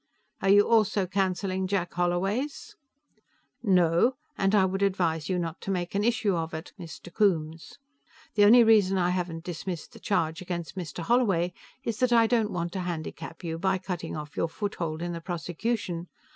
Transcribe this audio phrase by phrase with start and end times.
[0.41, 2.75] "Are you also canceling Jack Holloway's?"
[3.61, 7.13] "No, and I would advise you not to make an issue of it, Mr.
[7.13, 7.77] Coombes.
[8.33, 11.03] The only reason I haven't dismissed the charge against Mr.
[11.03, 11.53] Holloway
[11.83, 15.21] is that I don't want to handicap you by cutting off your foothold in the
[15.21, 16.07] prosecution.